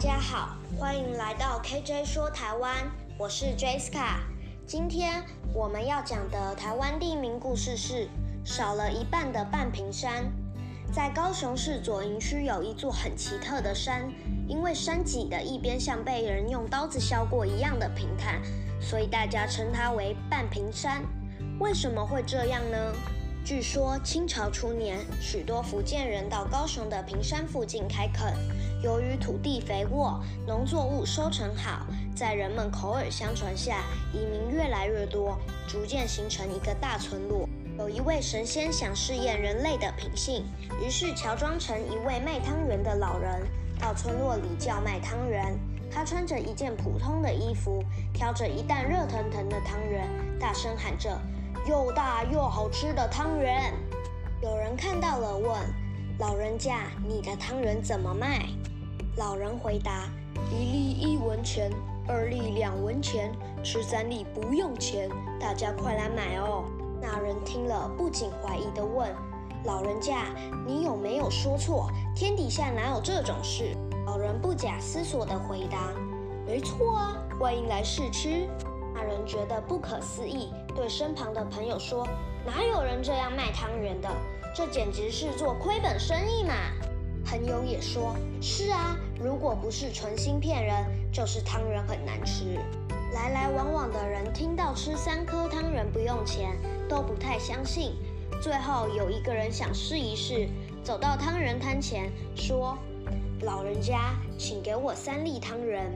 [0.00, 4.20] 大家好，欢迎来到 KJ 说台湾，我是 Jessica。
[4.64, 8.06] 今天我们要讲的台湾地名故事是
[8.44, 10.30] 少了一半的半屏山。
[10.92, 14.08] 在高雄市左营区有一座很奇特的山，
[14.46, 18.40] 因为山脊的一边像被人用刀子削过一样的平坦，
[18.80, 21.02] 所以大家称它为半屏山。
[21.58, 22.94] 为什么会这样呢？
[23.44, 28.32] 据说清朝初年，许多福建人到高雄的屏山附近开垦，
[28.80, 31.84] 由于土地肥沃，农作物收成好，
[32.14, 33.82] 在人们口耳相传下，
[34.12, 37.48] 移民越来越多，逐渐形成一个大村落。
[37.76, 40.44] 有一位神仙想试验人类的品性，
[40.80, 43.42] 于是乔装成一位卖汤圆的老人，
[43.80, 45.58] 到村落里叫卖汤圆。
[45.90, 47.82] 他穿着一件普通的衣服，
[48.12, 50.06] 挑着一担热腾腾的汤圆，
[50.38, 51.18] 大声喊着。
[51.66, 53.72] 又大又好吃的汤圆，
[54.40, 55.50] 有人看到了，问
[56.18, 58.46] 老人家：“你的汤圆怎么卖？”
[59.18, 60.08] 老人回答
[60.48, 61.72] ：“一粒一文钱，
[62.06, 63.32] 二粒两文钱，
[63.64, 66.64] 吃三粒不用钱，大家快来买哦。”
[67.02, 69.12] 那人听了不禁怀疑地问
[69.66, 70.26] ：“老人家，
[70.64, 71.90] 你有没有说错？
[72.14, 75.92] 天底下哪有这种事？”老人不假思索地回答
[76.46, 78.48] ：“没错啊，欢迎来试吃。”
[78.94, 82.06] 那人觉得不可思议，对身旁的朋友说
[82.46, 84.08] ：“哪有人这样卖汤圆的？
[84.54, 86.54] 这简直是做亏本生意嘛！”
[87.28, 90.74] 朋友也说：“是啊，如果不是存心骗人，
[91.12, 92.58] 就是汤圆很难吃。”
[93.12, 97.92] 来来往往的人听到吃三颗汤圆不用钱，都不太相信。
[98.40, 100.48] 最后有一个人想试一试，
[100.82, 102.78] 走到汤圆摊前说
[103.44, 105.86] ：“老人家，请给我三粒汤圆。”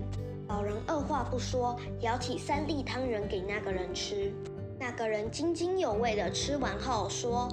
[0.49, 4.31] 老人二话不说，舀起三粒汤圆给那个人吃。
[4.79, 7.49] 那个人津津有味地吃完后说：“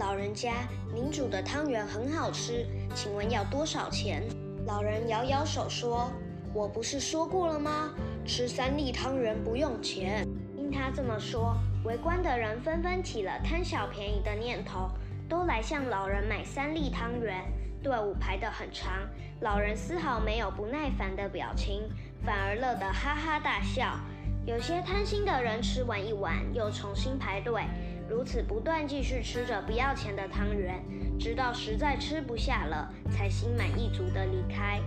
[0.00, 4.22] 老人家，您煮的汤圆很好吃，请问要多少钱？”
[4.66, 6.10] 老人摇摇手说
[6.54, 7.92] ：“我不是说过了吗？
[8.24, 10.26] 吃三粒汤圆不用钱。”
[10.56, 11.54] 听他这么说，
[11.84, 14.88] 围观的人纷纷起了贪小便宜的念头，
[15.28, 17.44] 都来向老人买三粒汤圆。
[17.82, 19.06] 队伍排得很长，
[19.40, 21.82] 老人丝毫没有不耐烦的表情，
[22.24, 24.00] 反而乐得哈哈大笑。
[24.46, 27.64] 有些贪心的人吃完一碗又重新排队，
[28.10, 30.82] 如此不断继续吃着不要钱的汤圆，
[31.16, 34.80] 直到实在吃不下了，才心满意足的离开。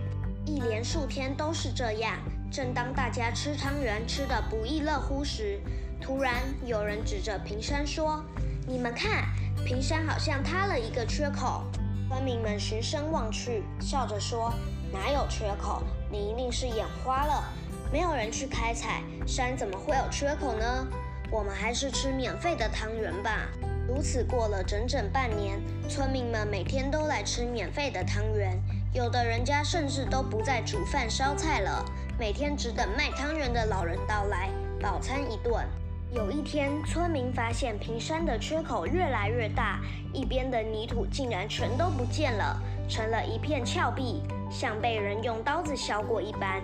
[0.44, 2.18] 一连数天都是这样。
[2.52, 5.58] 正当大家吃汤圆吃得不亦乐乎时，
[6.02, 6.34] 突然
[6.66, 8.22] 有人指着屏山说
[8.68, 9.24] ：“你们看，
[9.64, 11.64] 屏山好像塌了一个缺口。”
[12.10, 14.52] 村民们循声望去，笑着说
[14.92, 15.82] ：“哪有缺口？
[16.10, 17.42] 你一定是眼花了。
[17.90, 20.86] 没有人去开采，山怎么会有缺口呢？
[21.30, 23.48] 我们还是吃免费的汤圆吧。”
[23.86, 28.58] 如此过了整整半年，村民们每天都来吃免费的汤圆，
[28.94, 31.84] 有的人家甚至都不再煮饭烧菜了，
[32.18, 34.48] 每天只等卖汤圆的老人到来，
[34.80, 35.62] 饱餐一顿。
[36.10, 39.80] 有一天，村民发现平山的缺口越来越大，
[40.14, 42.58] 一边的泥土竟然全都不见了，
[42.88, 46.62] 成了一片峭壁，像被人用刀子削过一般。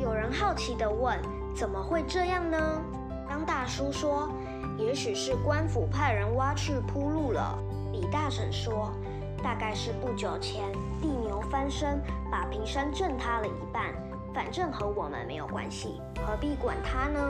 [0.00, 1.18] 有人好奇地问
[1.54, 2.58] ：“怎么会这样呢？”
[3.44, 4.28] 大叔说
[4.78, 7.58] ：“也许是官府派人挖去铺路了。”
[7.92, 8.92] 李大婶说
[9.42, 13.92] ：“大概是不久前地牛翻身，把平山震塌了一半，
[14.34, 17.20] 反正和我们没有关系，何必管它呢？”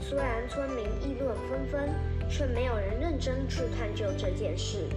[0.00, 1.90] 虽然村民议论纷纷，
[2.30, 4.88] 却没有人认真去探究这件事。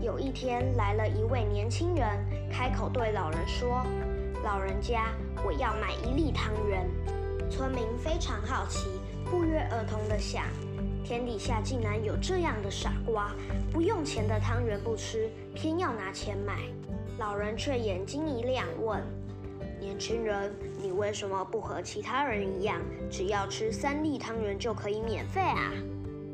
[0.00, 2.08] 有一天，来了一位年轻人，
[2.50, 3.84] 开口对老人说
[4.42, 5.06] ：“老人家，
[5.44, 6.88] 我要买一粒汤圆。”
[7.48, 8.88] 村民非常好奇，
[9.34, 10.44] 不约而同地想：
[11.02, 13.34] 天底下竟然有这样的傻瓜，
[13.72, 16.60] 不用钱的汤圆不吃，偏要拿钱买。
[17.18, 19.02] 老人却眼睛一亮，问：
[19.80, 22.80] 年轻人，你为什么不和其他人一样，
[23.10, 25.72] 只要吃三粒汤圆就可以免费啊？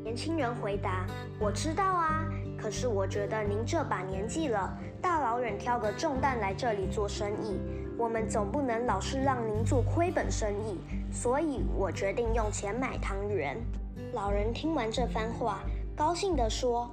[0.03, 1.07] 年轻人回答
[1.41, 2.23] ：“我知道啊，
[2.55, 7.59] 可是我觉得您这把年纪了，大老远挑个重担来这里做生意，
[8.01, 10.75] 我们总不能老是让您做亏本生意，
[11.13, 13.55] 所以我决定用钱买汤圆。”
[14.11, 15.61] 老人听完这番话，
[15.95, 16.89] 高兴地说：“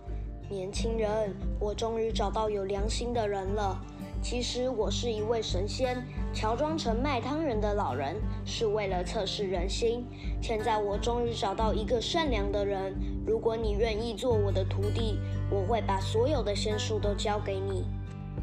[0.50, 3.80] 年轻人，我终于找到有良心的人了。”
[4.20, 5.96] 其实我是一位神仙，
[6.34, 8.14] 乔装成卖汤圆的老人，
[8.44, 10.04] 是为了测试人心。
[10.42, 12.94] 现在我终于找到一个善良的人，
[13.26, 15.18] 如果你愿意做我的徒弟，
[15.50, 17.86] 我会把所有的仙术都教给你。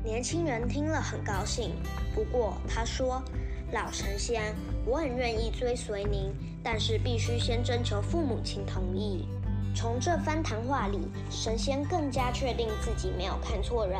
[0.06, 1.72] 年轻人听了很高兴，
[2.13, 3.19] 不过他说
[3.74, 4.54] ：“老神仙，
[4.86, 6.31] 我很愿意追随您，
[6.63, 9.28] 但是必须先征求父母亲同意。”
[9.75, 11.00] 从这番谈话里，
[11.31, 14.00] 神仙更加确定自己没有看错人。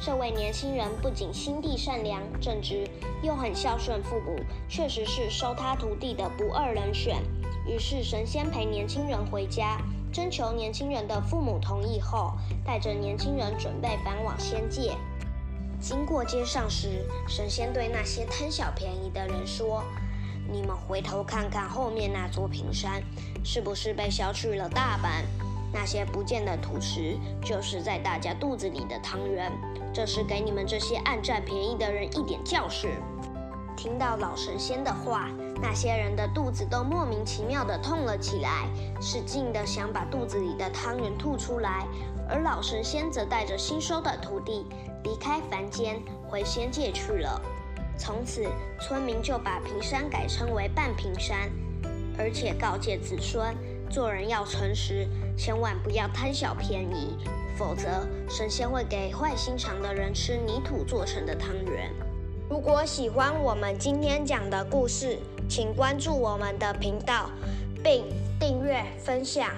[0.00, 2.88] 这位年轻人不仅心地善良正直，
[3.20, 4.38] 又很孝顺父母，
[4.68, 7.20] 确实是收他徒弟的不二人选。
[7.66, 9.82] 于是神仙陪年轻人回家，
[10.12, 14.92] 征求年轻人的父母同意后，带着年轻人准备返往仙界。
[15.80, 19.82] 经过街上时，神仙对那些贪小便宜的人说
[20.52, 23.02] ：“你们回头看看后面那座平山，
[23.42, 25.24] 是不是被削去了大半？
[25.72, 29.50] 那些不见的土石，就是在大家肚子里的汤圆。”
[29.92, 32.90] 这是给你们这些爱占便宜的人一点教训。
[33.76, 35.28] 听到老神仙的话，
[35.62, 38.68] 那些人的肚子都莫名其妙地痛了起来，
[39.00, 41.86] 使劲地想把肚子里的汤圆吐出来。
[42.28, 44.64] 而老神仙则带着新收的徒弟
[45.04, 47.40] 离开凡间，回仙界去了。
[47.98, 48.46] 从此，
[48.80, 51.50] 村民就把平山改称为半平山，
[52.18, 53.54] 而且告诫子孙：
[53.90, 55.06] 做人要诚实，
[55.36, 57.16] 千万不要贪小便宜。
[57.56, 61.90] 否则，神仙会给坏心肠的人吃泥土做成的汤圆。
[62.48, 65.18] 如果喜欢我们今天讲的故事，
[65.48, 67.30] 请关注我们的频道，
[67.84, 68.04] 并
[68.38, 69.50] 订阅分享。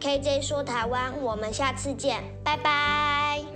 [0.00, 3.49] KJ 说台湾，我们下次见，拜拜。